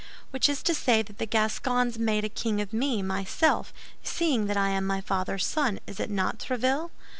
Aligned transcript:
"Which 0.31 0.49
is 0.49 0.63
to 0.63 0.73
say 0.73 1.03
that 1.03 1.19
the 1.19 1.27
Gascons 1.27 1.99
made 1.99 2.23
a 2.25 2.29
king 2.29 2.59
of 2.59 2.73
me, 2.73 3.03
myself, 3.03 3.71
seeing 4.01 4.47
that 4.47 4.57
I 4.57 4.69
am 4.69 4.83
my 4.87 4.99
father's 4.99 5.45
son, 5.45 5.79
is 5.85 5.99
it 5.99 6.09
not, 6.09 6.39
Tréville? 6.39 6.89